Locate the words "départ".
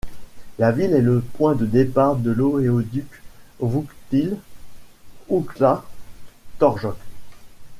1.67-2.15